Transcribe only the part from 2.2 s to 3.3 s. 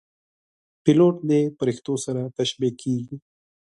تشبیه کېږي.